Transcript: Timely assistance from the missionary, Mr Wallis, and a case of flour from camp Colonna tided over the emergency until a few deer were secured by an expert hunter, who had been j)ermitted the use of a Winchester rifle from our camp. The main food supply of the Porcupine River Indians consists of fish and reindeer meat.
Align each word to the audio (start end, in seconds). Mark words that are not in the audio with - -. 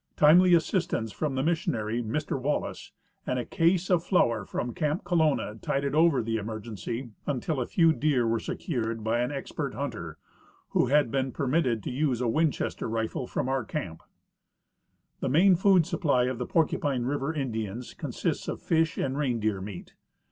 Timely 0.17 0.55
assistance 0.55 1.11
from 1.11 1.35
the 1.35 1.43
missionary, 1.43 2.01
Mr 2.01 2.41
Wallis, 2.41 2.91
and 3.27 3.37
a 3.37 3.45
case 3.45 3.87
of 3.91 4.03
flour 4.03 4.45
from 4.47 4.73
camp 4.73 5.03
Colonna 5.03 5.59
tided 5.61 5.93
over 5.93 6.23
the 6.23 6.37
emergency 6.37 7.11
until 7.27 7.61
a 7.61 7.67
few 7.67 7.93
deer 7.93 8.25
were 8.25 8.39
secured 8.39 9.03
by 9.03 9.19
an 9.19 9.31
expert 9.31 9.75
hunter, 9.75 10.17
who 10.69 10.87
had 10.87 11.11
been 11.11 11.31
j)ermitted 11.31 11.83
the 11.83 11.91
use 11.91 12.19
of 12.19 12.25
a 12.25 12.31
Winchester 12.31 12.89
rifle 12.89 13.27
from 13.27 13.47
our 13.47 13.63
camp. 13.63 14.01
The 15.19 15.29
main 15.29 15.55
food 15.55 15.85
supply 15.85 16.23
of 16.23 16.39
the 16.39 16.47
Porcupine 16.47 17.03
River 17.03 17.31
Indians 17.31 17.93
consists 17.93 18.47
of 18.47 18.59
fish 18.59 18.97
and 18.97 19.15
reindeer 19.15 19.61
meat. 19.61 19.93